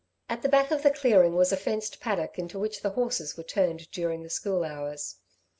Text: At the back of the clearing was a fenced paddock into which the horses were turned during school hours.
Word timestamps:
At 0.27 0.41
the 0.41 0.49
back 0.49 0.71
of 0.71 0.81
the 0.81 0.89
clearing 0.89 1.35
was 1.35 1.51
a 1.51 1.55
fenced 1.55 1.99
paddock 1.99 2.39
into 2.39 2.57
which 2.57 2.81
the 2.81 2.89
horses 2.89 3.37
were 3.37 3.43
turned 3.43 3.91
during 3.91 4.27
school 4.29 4.63
hours. 4.63 5.17